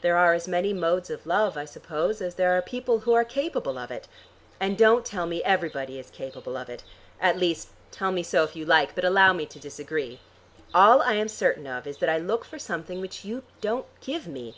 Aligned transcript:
There 0.00 0.16
are 0.16 0.34
as 0.34 0.48
many 0.48 0.72
modes 0.72 1.08
of 1.08 1.24
love, 1.24 1.56
I 1.56 1.64
suppose, 1.64 2.20
as 2.20 2.34
there 2.34 2.50
are 2.58 2.60
people 2.60 2.98
who 2.98 3.12
are 3.12 3.22
capable 3.22 3.78
of 3.78 3.92
it. 3.92 4.08
And 4.58 4.76
don't 4.76 5.04
tell 5.04 5.24
me 5.24 5.40
everybody 5.44 6.00
is 6.00 6.10
capable 6.10 6.56
of 6.56 6.68
it. 6.68 6.82
At 7.20 7.38
least, 7.38 7.68
tell 7.92 8.10
me 8.10 8.24
so 8.24 8.42
if 8.42 8.56
you 8.56 8.66
like, 8.66 8.96
but 8.96 9.04
allow 9.04 9.32
me 9.32 9.46
to 9.46 9.60
disagree. 9.60 10.18
All 10.74 11.00
I 11.00 11.14
am 11.14 11.28
certain 11.28 11.68
of 11.68 11.86
is 11.86 11.98
that 11.98 12.08
I 12.10 12.18
look 12.18 12.44
for 12.44 12.58
something 12.58 13.00
which 13.00 13.24
you 13.24 13.44
don't 13.60 13.86
give 14.00 14.26
me. 14.26 14.56